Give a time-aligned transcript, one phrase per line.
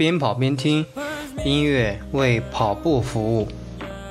[0.00, 0.86] 边跑边听，
[1.44, 3.46] 音乐为跑步服务。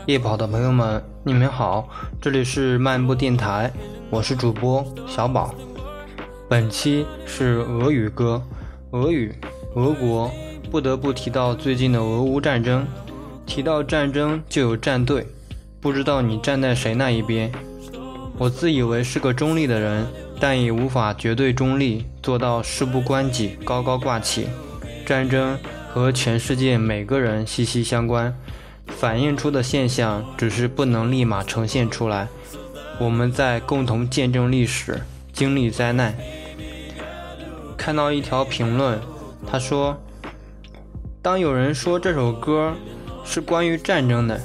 [0.05, 1.89] 夜跑的朋友们，你们好，
[2.21, 3.73] 这里是漫步电台，
[4.11, 5.51] 我是主播小宝。
[6.47, 8.39] 本期是俄语歌，
[8.91, 9.33] 俄语，
[9.73, 10.29] 俄国，
[10.69, 12.85] 不得不提到最近的俄乌战争。
[13.47, 15.25] 提到战争就有战队，
[15.81, 17.51] 不知道你站在谁那一边？
[18.37, 20.05] 我自以为是个中立的人，
[20.39, 24.47] 但也无法绝对中立，做到事不关己，高高挂起。
[25.03, 25.57] 战争
[25.91, 28.35] 和全世界每个人息息相关，
[28.87, 32.27] 反映出的现象只是不能立马呈现出来。
[32.99, 35.01] 我们在共同见证历史，
[35.33, 36.15] 经历灾难。
[37.75, 38.99] 看到一条评论，
[39.47, 39.97] 他说
[41.23, 42.75] ：“当有人说这首歌
[43.25, 44.39] 是关于战争的，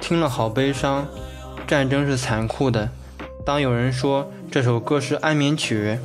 [0.00, 1.06] 听了好悲伤。
[1.66, 2.90] 战争是残酷的。
[3.46, 5.98] 当有人说这首歌是安眠曲，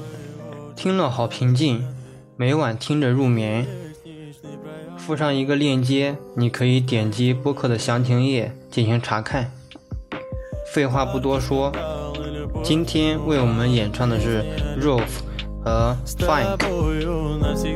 [0.75, 1.86] 听了好平静，
[2.36, 3.66] 每晚听着入眠。”
[5.10, 9.52] 附上一个链接，你可以点击播客的详情页进行查看。
[10.72, 11.72] 废话不多说，
[12.62, 14.46] 今天为我们演唱的是
[14.80, 15.10] Rolf
[15.66, 16.56] 和 Fine，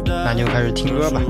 [0.05, 1.23] 那就开始听歌吧。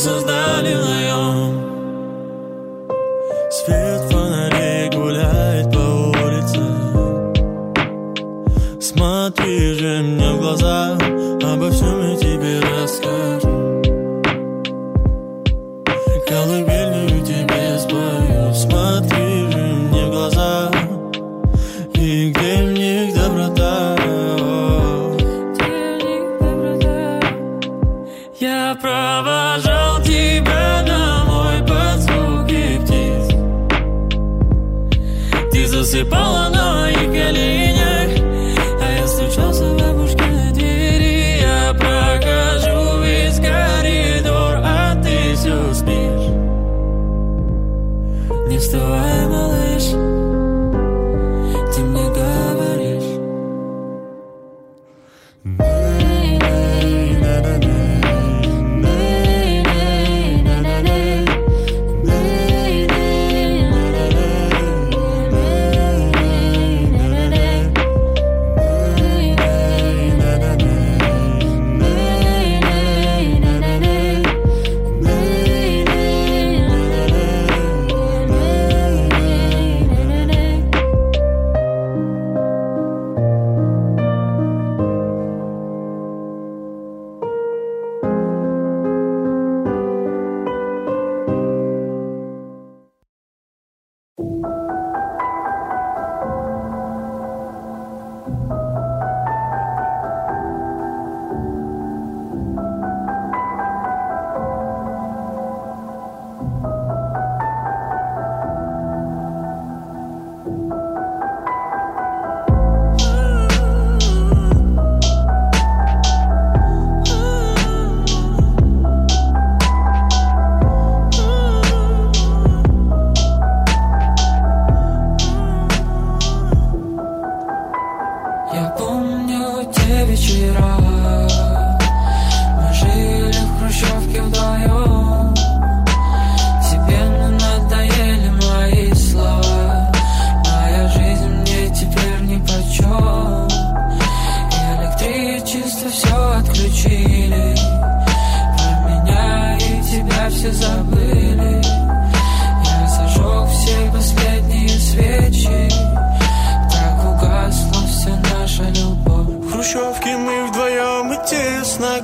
[0.00, 0.89] forças da aliança.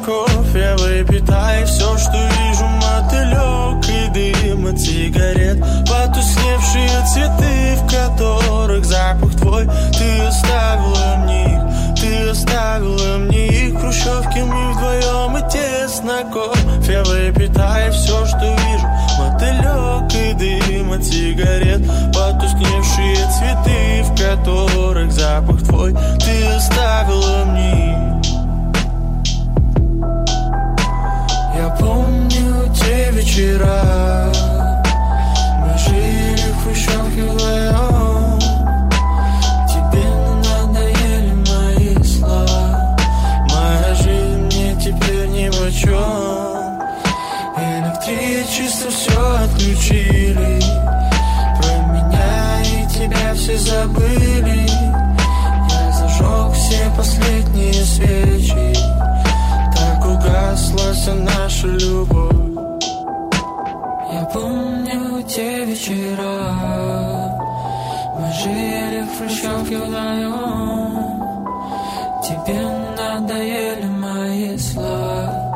[0.07, 1.65] Кофе Выпитай.
[1.65, 5.59] Все, что вижу, мотылек и дым дыма сигарет.
[5.89, 9.67] Потусневшие цветы, в которых запах твой.
[9.99, 13.75] Ты оставила мне их, ты оставила мне их.
[13.75, 18.87] В хрущевке мы вдвоем и тесно кофе Выпитая все, что вижу
[19.37, 21.83] Мотылек и дым от сигарет
[22.15, 28.23] Потускневшие цветы, в которых запах твой Ты оставила мне.
[31.55, 34.33] Я помню те вечера
[35.61, 37.96] Мы жили в хрущевке вдвоем
[53.47, 54.67] все забыли.
[55.71, 58.75] Я зажег все последние свечи.
[60.05, 62.35] Угасла вся наша любовь.
[64.13, 66.37] Я помню те вечера.
[68.19, 71.23] Мы жили в хрущевке вдвоем.
[72.25, 72.61] Тебе
[72.99, 75.53] надоели мои слова.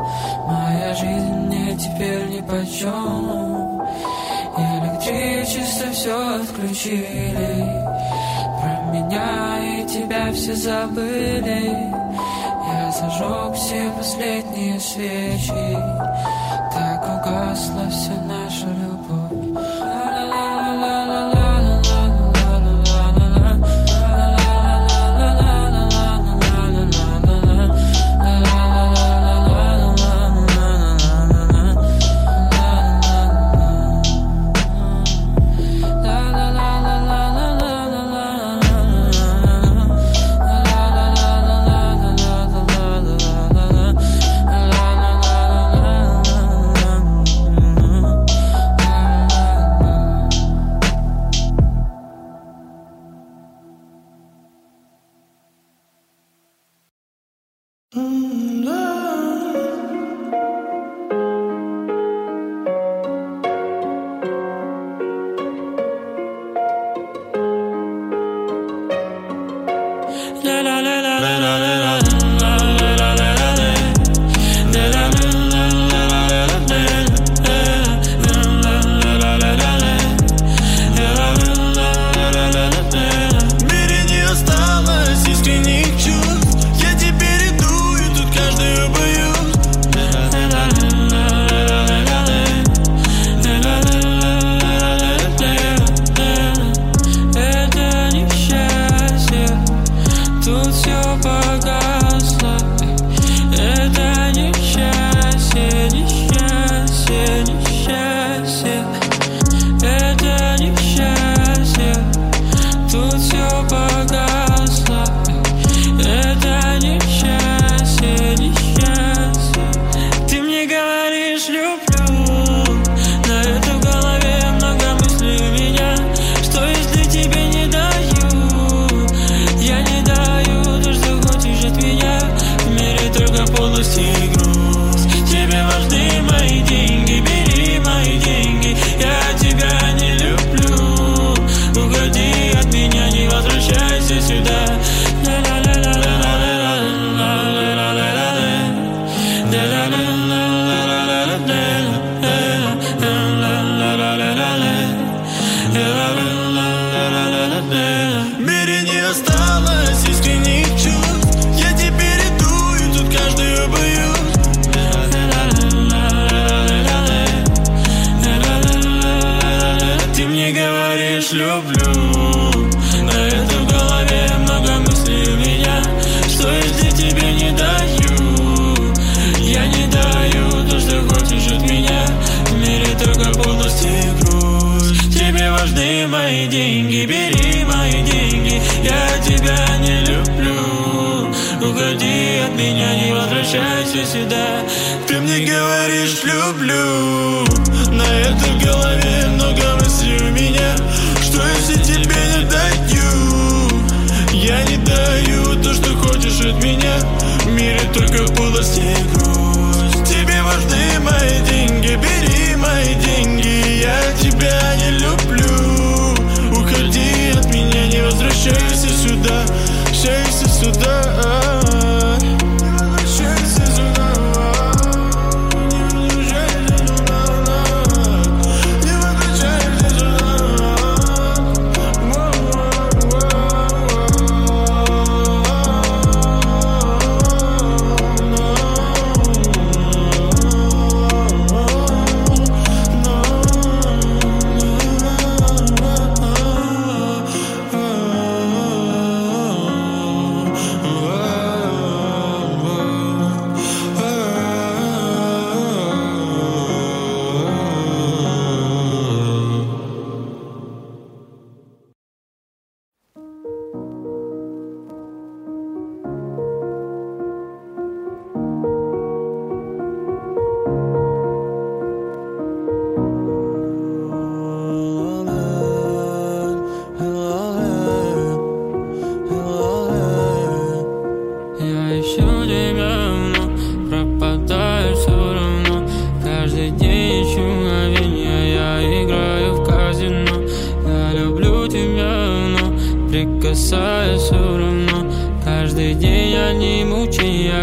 [0.47, 3.81] Моя жизнь мне теперь ни почем.
[4.57, 7.30] Электричество все меня
[10.21, 11.91] тебя все забыли.
[12.91, 15.77] Зажег все последние свечи.
[16.73, 18.90] Так угасла вся наша любовь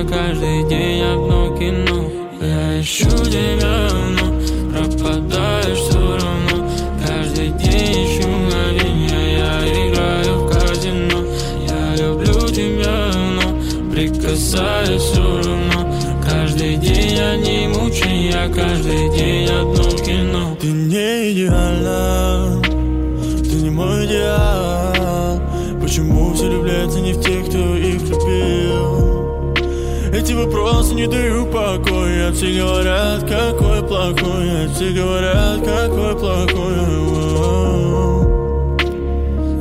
[0.04, 2.10] каждый день одно кино.
[2.40, 4.26] Я ищу тебя, но
[4.72, 6.70] пропадаешь все равно.
[7.04, 11.24] Каждый день ищу мгновенья, я играю в казино.
[11.66, 15.94] Я люблю тебя, но прикасаюсь все равно.
[16.22, 20.56] Каждый день одни мучения, каждый день одно кино.
[20.60, 22.37] Ты не идеальна,
[30.38, 32.32] Эти вопросы не дают покоя.
[32.32, 36.76] Все говорят, какой плохой а Все говорят, какой плохой.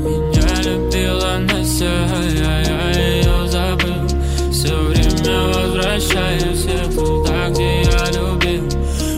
[0.03, 4.07] Меня любила Настя, а я ее забыл.
[4.51, 8.63] Все время возвращаюсь я туда, где я любил.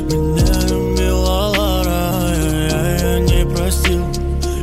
[0.10, 2.36] Меня любила Лара,
[2.70, 4.06] я, я не простил.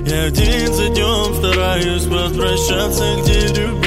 [0.07, 3.86] Я день за днем стараюсь возвращаться, где любил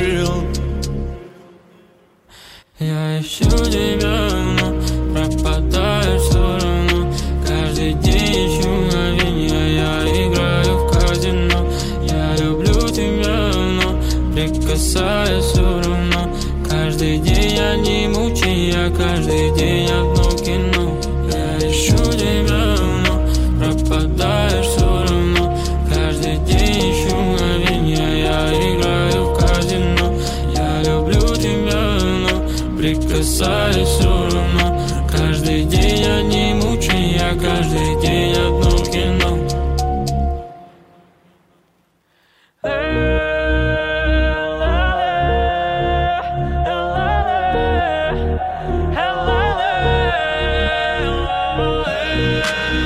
[52.49, 52.78] Я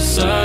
[0.00, 0.39] но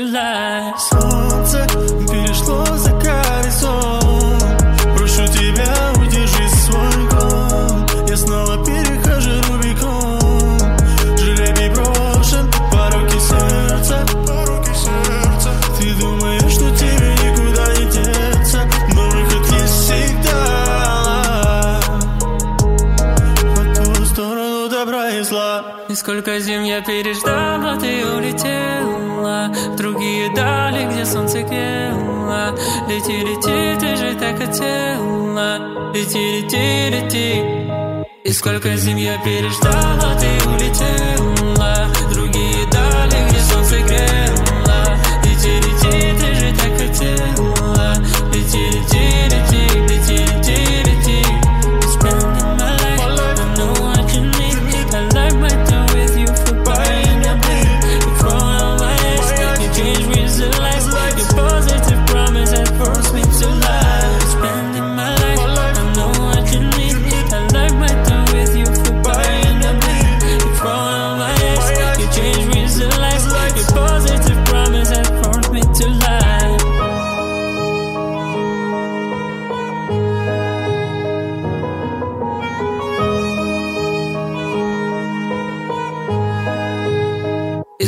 [0.00, 0.78] life.
[0.78, 1.66] Солнце
[2.10, 4.42] перешло за горизонт
[4.96, 10.58] Прошу тебя, удержи свой гон Я снова перехожу Рубикон.
[11.18, 14.04] Жребий брошен, пороки сердца.
[14.26, 15.50] Пороки сердца.
[15.78, 18.60] Ты думаешь, что тебе никуда не деться
[18.94, 20.40] Но выход есть всегда.
[23.56, 25.64] По ту сторону добра и зла.
[25.88, 28.81] И сколько зим я переждал, а ты улетела
[29.76, 32.54] Другие дали, где солнце грело
[32.88, 35.92] Лети, лети, ты же так хотела.
[35.94, 38.02] Лети, лети, лети.
[38.24, 41.31] И сколько зим я переждал, а ты улетела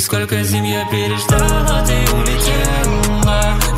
[0.05, 3.74] сколько зим я переждал, ты улетела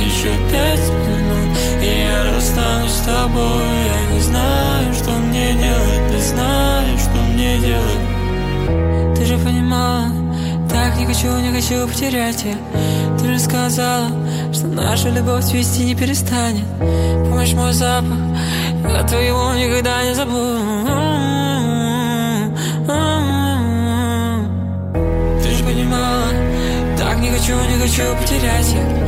[0.00, 3.64] Еще пять минут, и я расстанусь с тобой.
[3.84, 9.16] Я не знаю, что мне делать, не знаю, что мне делать.
[9.16, 10.06] Ты же понимала,
[10.70, 12.54] так не хочу, не хочу потерять тебя
[13.18, 14.08] Ты же сказала,
[14.52, 16.64] что наша любовь цвести не перестанет.
[16.78, 18.18] Помнишь мой запах,
[18.88, 20.58] я твоего никогда не забуду.
[25.42, 26.28] Ты же понимала,
[26.96, 28.98] так не хочу, не хочу потерять я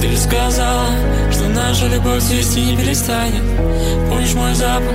[0.00, 0.94] Ты сказала,
[1.32, 3.42] что наша любовь цвести не перестанет.
[4.08, 4.94] Помнишь мой запах,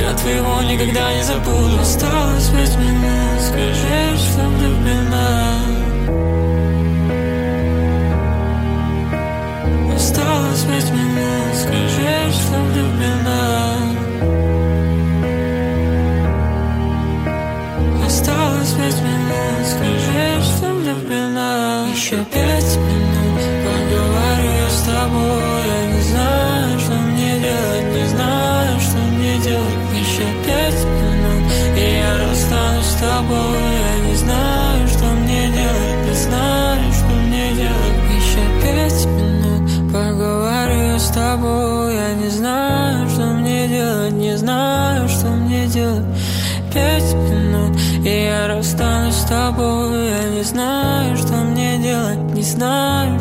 [0.00, 1.78] я твоего никогда не забуду.
[1.80, 5.74] Осталось пять минут, скажи, что влюблена.
[9.94, 13.76] Осталось пять минут, скажи, что влюблена.
[18.04, 21.86] Осталось пять минут, скажи, что влюблена.
[21.94, 23.03] Еще пять минут,
[33.04, 37.98] тобой Я не знаю, что мне делать, не знаю, что мне делать.
[38.18, 45.26] Еще пять минут, поговорю с тобой Я не знаю, что мне делать, не знаю, что
[45.26, 46.06] мне делать.
[46.72, 53.13] Пять минут, и я расстанусь с тобой Я не знаю, что мне делать, не знаю,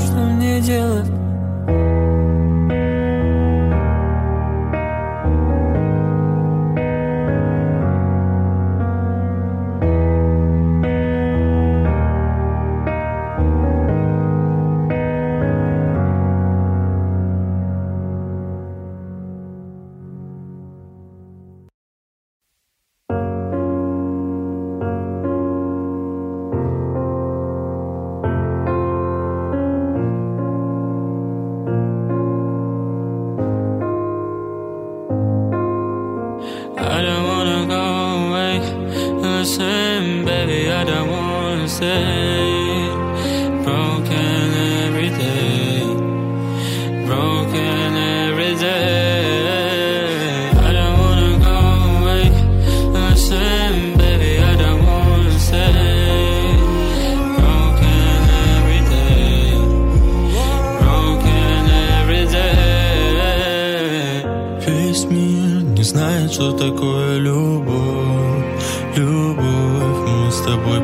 [40.23, 40.71] baby.
[40.71, 42.32] I don't wanna say.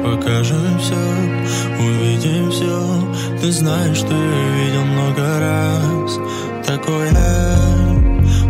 [0.04, 0.96] Покажем все
[1.80, 6.20] Увидим все Ты знаешь, я видел много раз.
[6.66, 7.12] Такое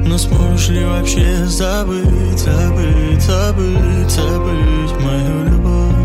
[0.06, 5.96] Но сможешь ли вообще забыть, забыть, забыть, забыть мою любовь?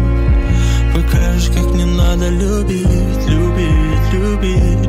[0.95, 4.84] Покажешь, как не надо любить, любить, любить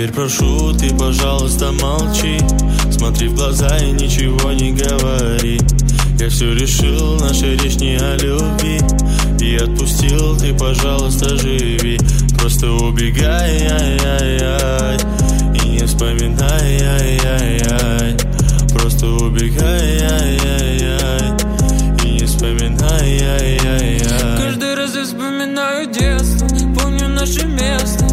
[0.00, 2.38] Теперь прошу, ты, пожалуйста, молчи.
[2.90, 5.60] Смотри в глаза и ничего не говори.
[6.18, 8.80] Я все решил, наша речь не о любви.
[9.44, 11.98] И отпустил, ты, пожалуйста, живи.
[12.38, 14.98] Просто убегай, ай, ай, ай
[15.62, 18.16] И не вспоминай, ай, ай, ай
[18.72, 25.92] Просто убегай, ай, ай, ай И не вспоминай, ай, ай, ай Каждый раз я вспоминаю
[25.92, 28.09] детство Помню наше место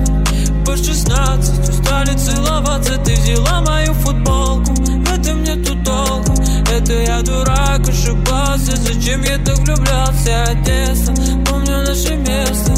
[0.68, 6.34] по 16 Устали целоваться, ты взяла мою футболку В этом нету толку.
[6.70, 8.76] Это я дурак, ошибался.
[8.76, 11.14] Зачем я так влюблялся, Одесса
[11.50, 12.74] Помню наше место.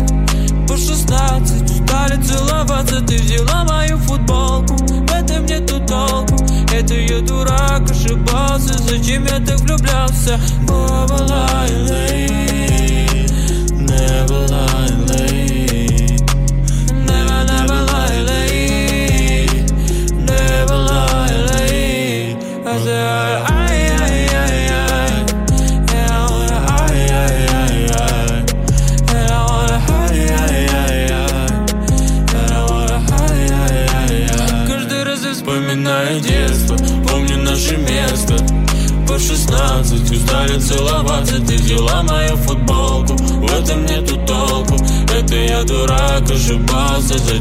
[0.68, 6.38] По 16 Устали целоваться, ты взяла мою футболку В этом нету толку.
[6.72, 8.78] Это я дурак, ошибался.
[8.78, 10.40] Зачем я так влюблялся?
[10.68, 12.59] Бабалайна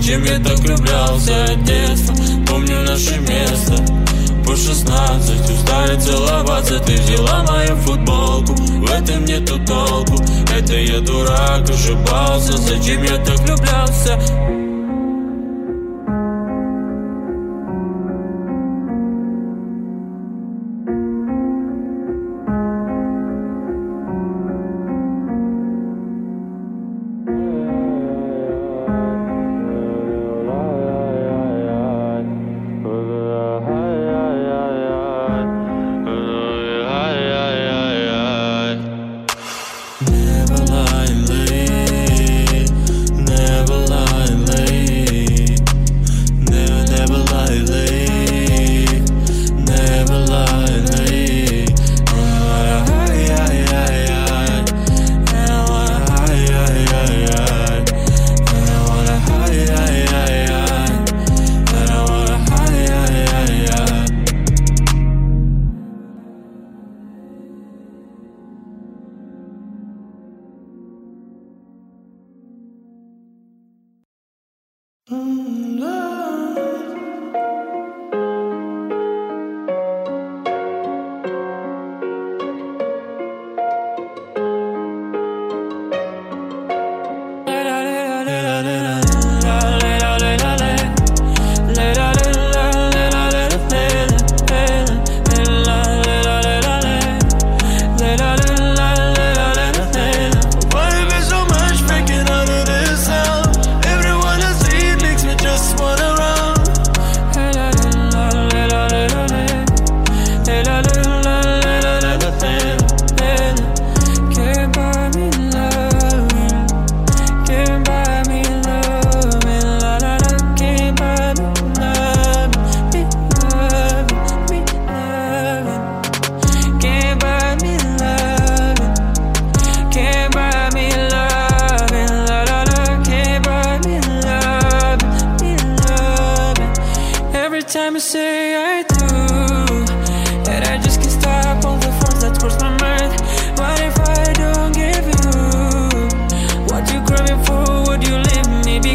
[0.08, 2.14] Чем я так влюблялся от детства.
[2.48, 3.76] Помню наше место.
[4.42, 8.54] По 16 Устали целоваться, ты взяла мою футболку.
[8.54, 10.16] В этом нету толку,
[10.50, 12.56] это я дурак, ошибался.
[12.56, 14.57] Зачем я так влюблялся?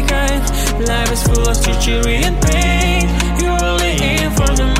[0.06, 0.42] kind.
[0.86, 3.08] Life is full of treachery and pain.
[3.40, 4.73] You're only in for the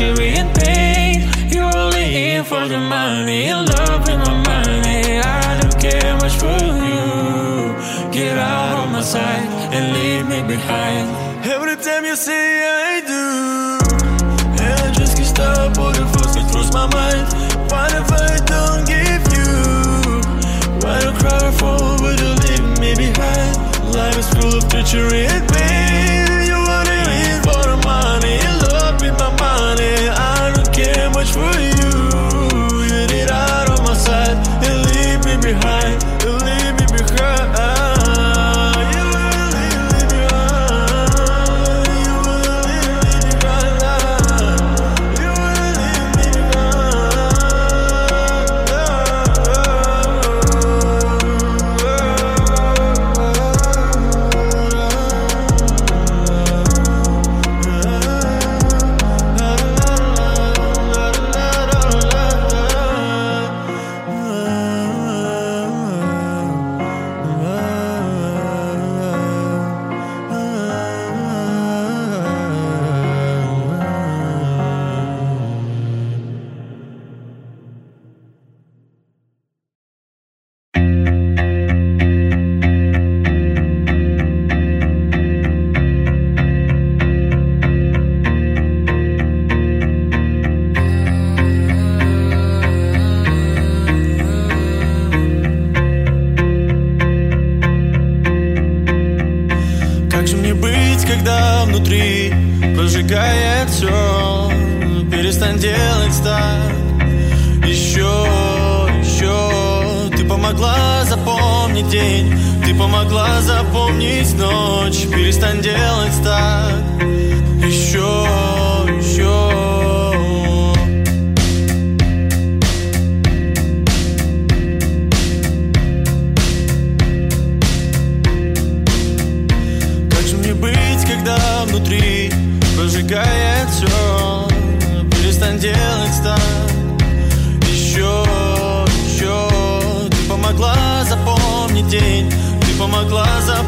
[0.00, 1.28] misery and pain.
[1.52, 5.18] You're only in for the money and love and my money.
[5.18, 7.04] I don't care much for you.
[8.12, 11.06] Get out of my sight and leave me behind.
[11.46, 13.24] Every time you say I do,
[14.62, 17.26] and I just can't stop all the thoughts that cross my mind.
[17.70, 19.52] What if I don't give you?
[20.82, 23.52] Why don't cry for what you leave me behind?
[23.94, 26.09] Life is full of treachery and pain.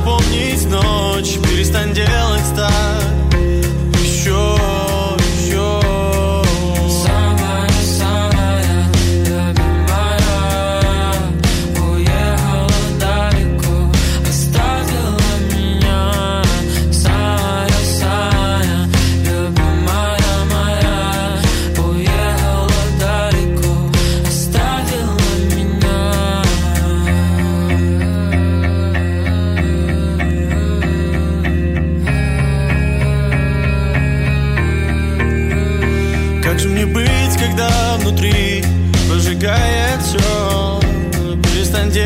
[0.05, 1.02] Помогла запомнить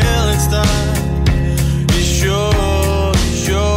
[0.07, 0.67] Делать так
[1.97, 2.51] Еще,
[3.33, 3.75] еще.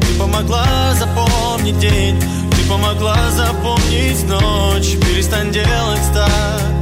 [0.00, 0.66] Ты помогла
[0.98, 4.96] запомнить день Ты помогла запомнить ночь.
[5.00, 6.79] Перестань делать так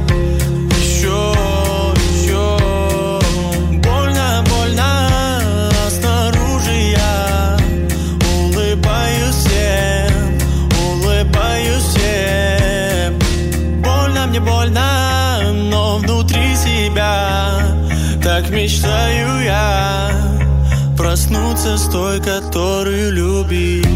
[18.49, 20.11] мечтаю я
[20.97, 23.88] Проснуться с той, которую любишь